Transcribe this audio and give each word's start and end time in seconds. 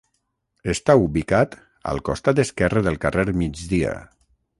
Està 0.71 0.95
ubicat 1.01 1.53
al 1.91 2.01
costat 2.09 2.41
esquerre 2.45 2.83
del 2.89 2.97
carrer 3.05 3.27
Migdia. 3.43 3.93